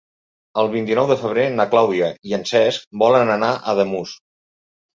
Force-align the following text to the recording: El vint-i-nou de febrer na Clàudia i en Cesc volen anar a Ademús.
El 0.61 0.69
vint-i-nou 0.75 1.09
de 1.11 1.17
febrer 1.23 1.43
na 1.59 1.67
Clàudia 1.75 2.09
i 2.31 2.35
en 2.39 2.47
Cesc 2.55 2.89
volen 3.05 3.33
anar 3.37 3.53
a 3.55 3.63
Ademús. 3.77 4.19